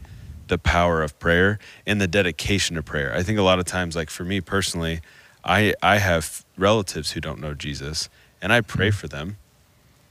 [0.48, 3.14] the power of prayer and the dedication to prayer.
[3.14, 5.00] I think a lot of times, like for me personally,
[5.44, 8.08] I I have relatives who don't know Jesus,
[8.40, 8.98] and I pray mm-hmm.
[8.98, 9.38] for them,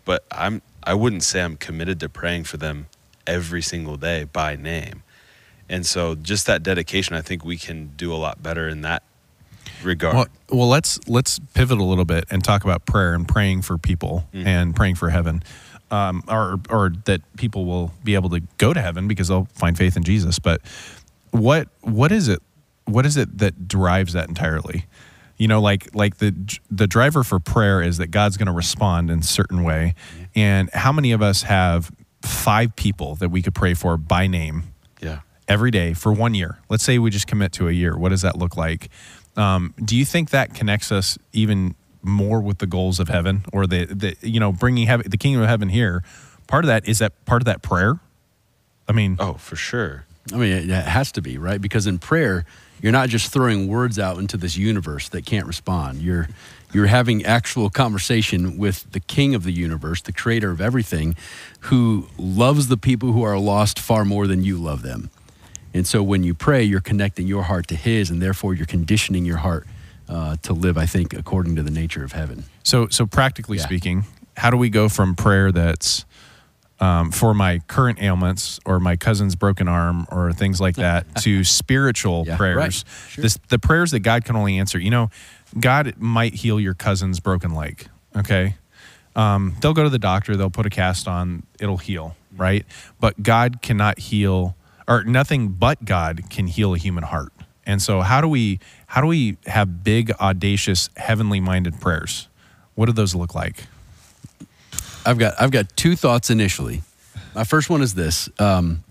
[0.03, 2.87] but I'm I wouldn't say I'm committed to praying for them
[3.27, 5.03] every single day by name.
[5.71, 9.03] And so just that dedication, I think we can do a lot better in that
[9.81, 10.15] regard.
[10.15, 13.77] Well, well, let's let's pivot a little bit and talk about prayer and praying for
[13.77, 15.43] people and praying for heaven,
[15.89, 19.77] um, or or that people will be able to go to heaven because they'll find
[19.77, 20.39] faith in Jesus.
[20.39, 20.61] But
[21.31, 22.41] what what is it?
[22.83, 24.87] What is it that drives that entirely?
[25.37, 26.35] You know, like like the
[26.69, 29.95] the driver for prayer is that God's going to respond in a certain way,
[30.35, 31.91] and how many of us have
[32.23, 34.63] five people that we could pray for by name
[35.01, 35.19] yeah.
[35.51, 36.59] Every day for one year.
[36.69, 37.97] Let's say we just commit to a year.
[37.97, 38.89] What does that look like?
[39.35, 43.67] Um, do you think that connects us even more with the goals of heaven, or
[43.67, 46.03] the, the you know bringing heaven, the kingdom of heaven here?
[46.47, 47.99] Part of that is that part of that prayer.
[48.87, 50.05] I mean, Oh, for sure.
[50.33, 51.59] I mean, it it has to be, right?
[51.61, 52.45] Because in prayer,
[52.81, 56.01] you're not just throwing words out into this universe that can't respond.
[56.01, 56.29] You're
[56.73, 61.15] you're having actual conversation with the king of the universe, the creator of everything,
[61.61, 65.09] who loves the people who are lost far more than you love them.
[65.73, 69.25] And so when you pray, you're connecting your heart to his, and therefore you're conditioning
[69.25, 69.65] your heart
[70.09, 72.43] uh, to live, I think, according to the nature of heaven.
[72.63, 73.63] so so practically Yeah.
[73.63, 74.05] speaking,
[74.37, 76.05] how do we go from prayer that's
[76.79, 81.43] um, for my current ailments or my cousin's broken arm or things like that to
[81.43, 82.57] spiritual Yeah, prayers?
[82.57, 82.83] right.
[83.09, 83.21] Sure.
[83.21, 84.79] This the prayers that God can only answer.
[84.79, 85.09] You know,
[85.59, 87.87] God might heal your cousin's broken leg.
[88.15, 88.55] Okay,
[89.15, 90.35] um, they'll go to the doctor.
[90.35, 91.43] They'll put a cast on.
[91.59, 92.65] It'll heal, right?
[92.99, 94.55] But God cannot heal,
[94.87, 97.31] or nothing but God can heal a human heart.
[97.65, 102.27] And so, how do we how do we have big, audacious, heavenly minded prayers?
[102.75, 103.65] What do those look like?
[105.05, 106.81] I've got I've got two thoughts initially.
[107.35, 108.83] My first one is this: um,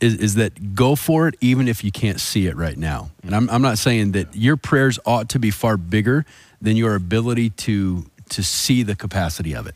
[0.00, 3.10] is is that go for it even if you can't see it right now.
[3.22, 6.24] And I'm I'm not saying that your prayers ought to be far bigger
[6.60, 9.74] than your ability to to see the capacity of it.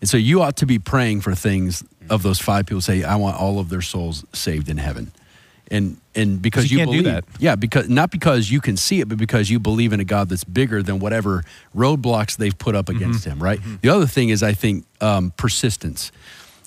[0.00, 2.80] and so you ought to be praying for things of those five people.
[2.80, 5.12] Say, I want all of their souls saved in heaven.
[5.70, 7.40] And and because you you, can't do believe, that.
[7.40, 10.28] yeah, because not because you can see it, but because you believe in a God
[10.28, 12.96] that's bigger than whatever roadblocks they've put up mm-hmm.
[12.96, 13.58] against him, right?
[13.58, 13.76] Mm-hmm.
[13.80, 16.12] The other thing is, I think, um, persistence.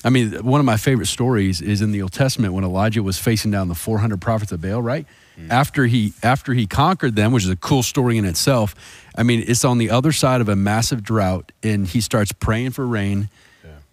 [0.04, 3.18] I mean, one of my favorite stories is in the Old Testament when Elijah was
[3.18, 5.08] facing down the 400 prophets of Baal, right?
[5.38, 5.50] Mm.
[5.50, 8.76] After he after he conquered them, which is a cool story in itself.
[9.18, 12.72] I mean, it's on the other side of a massive drought, and he starts praying
[12.72, 13.30] for rain.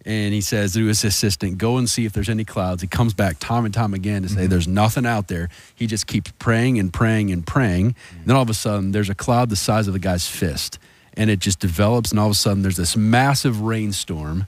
[0.05, 2.81] And he says to his assistant, Go and see if there's any clouds.
[2.81, 4.49] He comes back time and time again to say, mm-hmm.
[4.49, 5.47] There's nothing out there.
[5.75, 7.95] He just keeps praying and praying and praying.
[8.11, 10.77] And then all of a sudden, there's a cloud the size of the guy's fist.
[11.13, 12.11] And it just develops.
[12.11, 14.45] And all of a sudden, there's this massive rainstorm.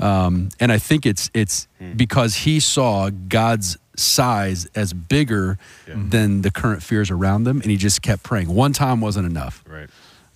[0.00, 1.92] Um, and I think it's, it's hmm.
[1.92, 7.60] because he saw God's size as bigger than the current fears around them.
[7.60, 8.48] And he just kept praying.
[8.48, 9.64] One time wasn't enough.
[9.66, 9.88] Right.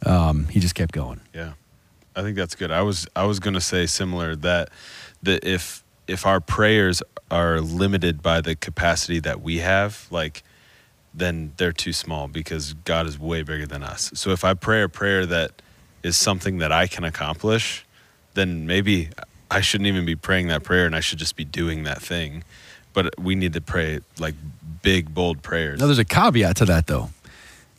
[0.07, 1.21] Um, he just kept going.
[1.35, 1.55] Yeah,
[2.15, 2.71] I think that's good.
[2.71, 4.71] I was I was going to say similar that
[5.23, 10.43] that if if our prayers are limited by the capacity that we have, like
[11.15, 14.11] then they're too small because God is way bigger than us.
[14.15, 15.63] So if I pray a prayer that
[16.03, 17.87] is something that I can accomplish,
[18.35, 19.11] then maybe
[19.51, 22.43] I shouldn't even be praying that prayer and I should just be doing that thing.
[22.95, 24.35] But we need to pray like
[24.83, 25.81] big bold prayers.
[25.81, 27.11] Now, there's a caveat to that, though,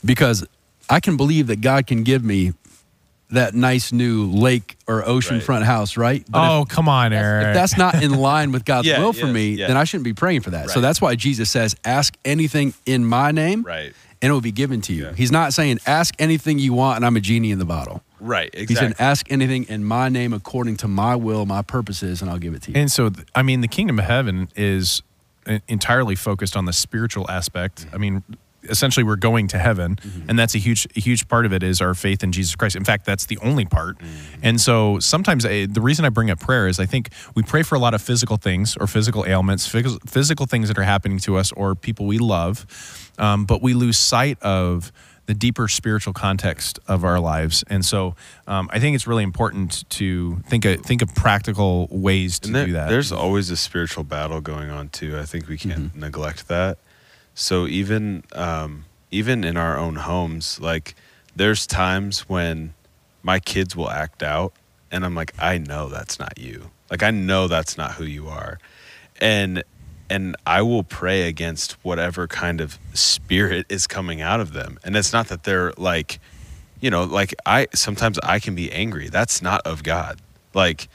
[0.04, 0.46] because
[0.90, 2.54] I can believe that God can give me
[3.32, 5.64] that nice new lake or oceanfront Right.
[5.64, 6.24] house, right?
[6.30, 7.48] But if- oh, come on, Eric.
[7.48, 9.68] if that's not in line with God's Yeah, will for yeah, me, yeah.
[9.68, 10.70] then I shouldn't be praying for that.
[10.70, 13.94] So that's why Jesus says, "Ask anything in my name, Right.
[14.22, 15.14] and it will be given to you." Yeah.
[15.16, 18.54] He's not saying, "Ask anything you want, and I'm a genie in the bottle." Right,
[18.54, 18.96] He exactly.
[18.96, 22.54] said, "Ask anything in my name, according to my will, my purposes, and I'll give
[22.54, 25.02] it to you." And so, th- I mean, the kingdom of heaven is
[25.46, 27.86] en- entirely focused on the spiritual aspect.
[27.86, 27.96] Mm-hmm.
[27.96, 28.24] I mean,
[28.70, 30.30] essentially, we're going to heaven, mm-hmm.
[30.30, 32.76] and that's a huge, a huge part of it is our faith in Jesus Christ.
[32.76, 34.00] In fact, that's the only part.
[34.00, 34.40] Mm-hmm.
[34.44, 37.64] And so, sometimes I, the reason I bring up prayer is I think we pray
[37.64, 41.20] for a lot of physical things or physical ailments, phys- physical things that are happening
[41.20, 44.92] to us or people we love, um, but we lose sight of
[45.26, 47.64] the deeper spiritual context of our lives.
[47.68, 48.16] And so
[48.48, 52.66] um, I think it's really important to think of, think of practical ways to there-
[52.68, 52.90] do that.
[52.90, 55.18] There's always a spiritual battle going on too.
[55.18, 56.00] I think we can't Mm-hmm.
[56.00, 56.78] neglect that.
[57.34, 60.96] So even um, even in our own homes, like
[61.36, 62.74] there's times when
[63.24, 64.54] my kids will act out,
[64.92, 66.70] and I'm like, I know that's not you.
[66.92, 68.60] Like I know that's not who you are,
[69.20, 69.64] and
[70.10, 74.80] and I will pray against whatever kind of spirit is coming out of them.
[74.84, 76.20] And it's not that they're like,
[76.80, 79.10] you know, like I sometimes I can be angry.
[79.10, 80.20] That's not of God.
[80.54, 80.88] Like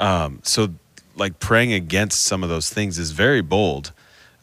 [0.00, 0.74] um, so
[1.16, 3.92] like praying against some of those things is very bold.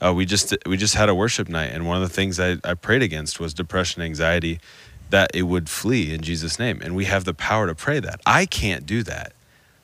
[0.03, 2.57] Uh, we just we just had a worship night, and one of the things I,
[2.63, 4.59] I prayed against was depression, anxiety,
[5.11, 8.19] that it would flee in Jesus' name, and we have the power to pray that.
[8.25, 9.33] I can't do that,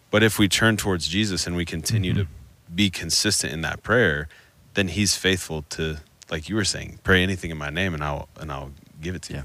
[0.09, 2.27] but if we turn towards Jesus and we continue to
[2.73, 4.27] be consistent in that prayer,
[4.73, 5.97] then He's faithful to,
[6.31, 9.21] like you were saying, pray anything in my name, and I'll and I'll give it
[9.23, 9.41] to Yeah.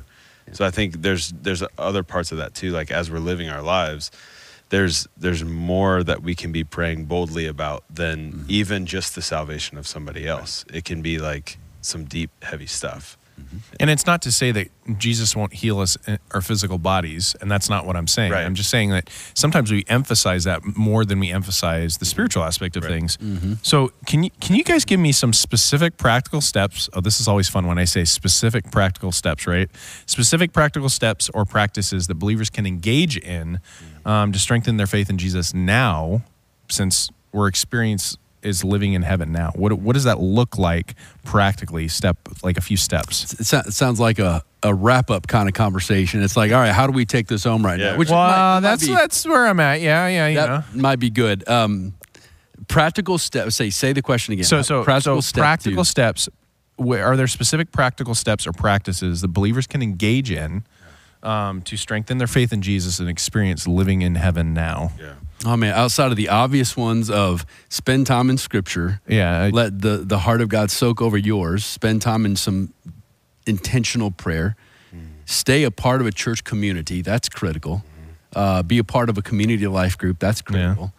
[0.48, 0.54] you.
[0.54, 2.70] So I think there's there's other parts of that too.
[2.72, 4.10] Like as we're living our lives,
[4.70, 8.44] there's there's more that we can be praying boldly about than Mm-hmm.
[8.48, 10.64] even just the salvation of somebody else.
[10.72, 13.16] It can be like some deep, heavy stuff.
[13.80, 14.68] And it's not to say that
[14.98, 18.32] Jesus won't heal us in our physical bodies, and that's not what I'm saying.
[18.32, 18.44] Right.
[18.44, 22.10] I'm just saying that sometimes we emphasize that more than we emphasize the mm-hmm.
[22.10, 22.92] spiritual aspect of Right.
[22.92, 23.16] things.
[23.16, 23.54] Mm-hmm.
[23.62, 26.88] So, can you can you guys give me some specific practical steps?
[26.92, 29.68] Oh, this is always fun when I say specific practical steps, right?
[30.06, 34.08] Specific practical steps or practices that believers can engage in mm-hmm.
[34.08, 36.22] um, to strengthen their faith in Jesus now,
[36.68, 39.52] since we're experience is living in heaven now.
[39.54, 41.88] What what does that look like practically?
[41.88, 43.32] Step like a few steps.
[43.34, 46.22] It, sou- it sounds like a, a wrap up kind of conversation.
[46.22, 47.92] It's like, all right, how do we take this home right Yeah.
[47.92, 47.98] now?
[47.98, 49.80] Which well, might- uh, might that's be- that's where I'm at.
[49.80, 50.46] Yeah, yeah, you know.
[50.46, 51.48] that might be good.
[51.48, 51.94] Um,
[52.68, 53.56] practical steps.
[53.56, 54.44] Say say the question again.
[54.44, 56.28] So, so practical so step practical steps.
[56.76, 60.64] Where, are there specific practical steps or practices that believers can engage in
[61.22, 64.90] um, to strengthen their faith in Jesus and experience living in heaven now?
[64.98, 65.12] Yeah.
[65.44, 69.80] Oh man, outside of the obvious ones of spend time in Scripture, Yeah, I- let
[69.80, 71.64] the the heart of God soak over yours.
[71.64, 72.72] Spend time in some
[73.46, 74.54] intentional prayer.
[75.24, 77.00] Stay a part of a church community.
[77.00, 77.82] That's critical.
[78.34, 80.18] Uh, be a part of a community life group.
[80.18, 80.92] That's critical.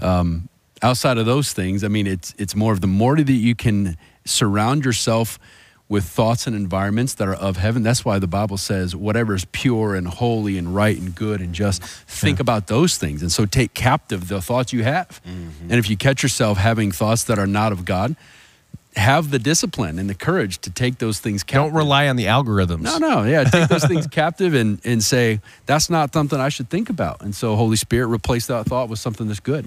[0.00, 0.48] Um,
[0.82, 3.96] outside of those things, I mean, it's it's more of the more that you can
[4.24, 5.38] surround yourself
[5.88, 7.82] with thoughts and environments that are of heaven.
[7.82, 11.54] That's why the Bible says, whatever is pure and holy and right and good and
[11.54, 13.22] just, think about those things.
[13.22, 15.20] And so take captive the thoughts you have.
[15.24, 18.16] And if you catch yourself having thoughts that are not of God,
[18.96, 21.70] have the discipline and the courage to take those things captive.
[21.70, 22.80] don't rely on the algorithms.
[22.80, 23.44] No, no, yeah.
[23.44, 27.20] Take those things captive and, and say, that's not something I should think about.
[27.20, 29.66] And so, Holy Spirit, replace that thought with something that's good.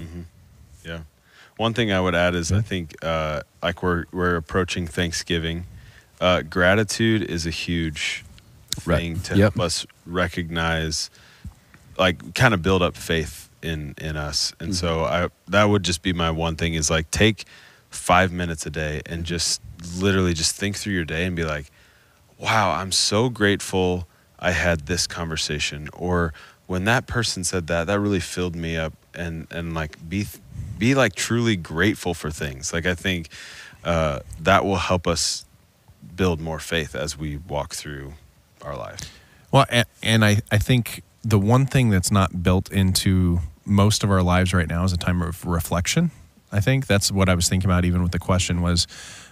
[0.84, 1.02] Yeah.
[1.58, 5.66] One thing I would add is I think uh, like we're we're approaching Thanksgiving.
[6.20, 8.24] Uh, gratitude is a huge
[8.86, 8.98] Right.
[9.00, 9.54] thing to Yep.
[9.54, 11.10] help us recognize,
[11.98, 14.54] like, kind of build up faith in in us.
[14.60, 17.44] And so I that would just be my one thing is like take
[17.90, 19.62] five minutes a day and just
[19.98, 21.72] literally just think through your day and be like,
[22.38, 24.08] wow, I'm so grateful
[24.40, 25.90] I had this conversation.
[25.94, 26.34] Or
[26.68, 30.26] when that person said that, that really filled me up and, and like be,
[30.78, 32.72] be like truly grateful for things.
[32.72, 33.28] Like I think
[33.84, 35.44] uh, that will help us
[36.16, 38.14] build more faith as we walk through
[38.62, 39.00] our life.
[39.52, 44.12] Well, and, and I, I think the one thing that's not built into most of
[44.12, 46.12] our lives right now is a time of reflection.
[46.52, 48.88] I think that's what I was thinking about, even with the question was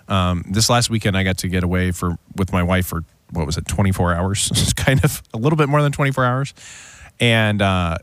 [0.07, 3.45] um, this last weekend I got to get away for with my wife for what
[3.45, 4.73] was it, 24 hours?
[4.77, 6.53] Kind of a little bit more than 24 hours,
[7.19, 7.97] and uh,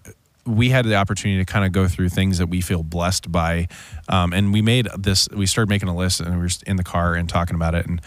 [0.46, 3.68] we had the opportunity to kind of go through things that we feel blessed by,
[4.08, 5.28] um, and we made this.
[5.30, 7.86] We started making a list, and we were in the car and talking about it,
[7.86, 8.00] and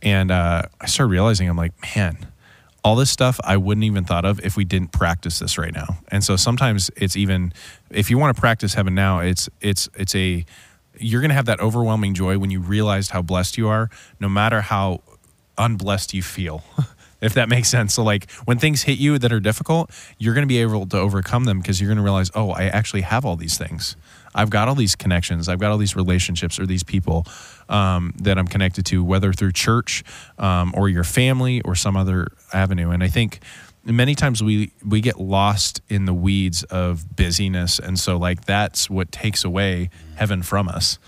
[0.00, 2.26] and uh, I started realizing I'm like, man
[2.84, 5.98] all this stuff I wouldn't even thought of if we didn't practice this right now.
[6.08, 7.52] And so sometimes it's even
[7.90, 10.44] if you want to practice heaven now, it's it's it's a
[10.98, 13.88] you're going to have that overwhelming joy when you realize how blessed you are,
[14.20, 15.00] no matter how
[15.56, 16.62] unblessed you feel.
[17.22, 17.94] if that makes sense.
[17.94, 20.98] So like when things hit you that are difficult, you're going to be able to
[20.98, 23.96] overcome them because you're going to realize, "Oh, I actually have all these things.
[24.34, 25.48] I've got all these connections.
[25.48, 27.26] I've got all these relationships or these people
[27.68, 30.02] um, that I'm connected to, whether through church
[30.38, 33.40] um, or your family or some other avenue." And I think
[33.84, 38.90] many times we we get lost in the weeds of busyness, and so like that's
[38.90, 40.98] what takes away heaven from us,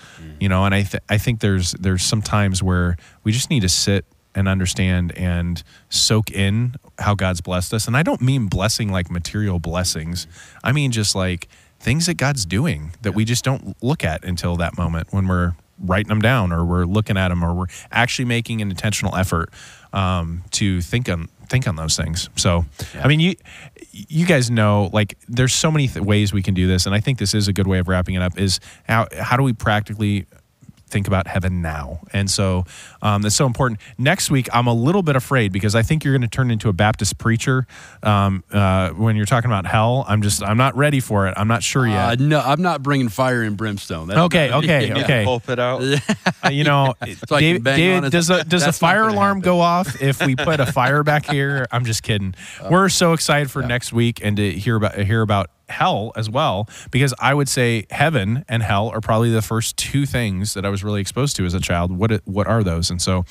[0.40, 0.64] you know.
[0.64, 4.06] And I th- I think there's there's some times where we just need to sit
[4.34, 7.86] and understand and soak in how God's blessed us.
[7.86, 10.26] And I don't mean blessing like material blessings.
[10.62, 11.48] I mean just like
[11.80, 15.54] things that God's doing that we just don't look at until that moment when we're
[15.78, 19.50] writing them down or we're looking at them or we're actually making an intentional effort
[19.92, 22.30] um, to think on think on those things.
[22.36, 23.34] So, I mean, you
[23.90, 27.00] you guys know like there's so many th- ways we can do this, and I
[27.00, 28.38] think this is a good way of wrapping it up.
[28.38, 30.26] Is how how do we practically
[30.94, 32.00] think about heaven now.
[32.12, 32.64] And so
[33.04, 33.78] um, that's so important.
[33.98, 36.68] Next week, I'm a little bit afraid because I think you're going to turn into
[36.68, 37.66] a Baptist preacher
[38.02, 40.04] um, uh, when you're talking about hell.
[40.08, 41.34] I'm just, I'm not ready for it.
[41.36, 42.20] I'm not sure Uh, yet.
[42.20, 44.08] no, I'm not bringing fire and brimstone.
[44.08, 44.98] That's Okay, not- okay, Yeah.
[45.04, 45.24] okay.
[45.24, 45.82] Pulpit out.
[46.42, 46.94] Uh, you know,
[47.28, 49.40] So David, David, does a does a fire alarm happen.
[49.42, 51.66] go off if we put a fire back here?
[51.70, 52.34] I'm just kidding.
[52.70, 56.68] We're so excited for next week and to hear about hear about hell as well
[56.90, 60.68] because I would say heaven and hell are probably the first two things that I
[60.68, 61.90] was really exposed to as a child.
[61.92, 62.90] What what are those?
[62.94, 63.24] And so,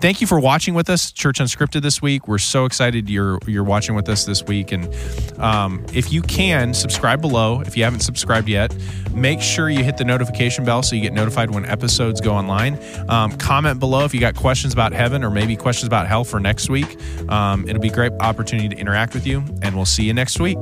[0.00, 2.28] thank you for watching with us, Church Unscripted this week.
[2.28, 4.88] We're so excited you're you're watching with us this week, and
[5.40, 8.74] um, if you can subscribe below if you haven't subscribed yet,
[9.12, 12.78] make sure you hit the notification bell so you get notified when episodes go online.
[13.08, 16.38] Um, comment below if you got questions about heaven or maybe questions about hell for
[16.38, 16.96] next week.
[17.28, 20.38] Um, it'll be a great opportunity to interact with you, and we'll see you next
[20.38, 20.58] week.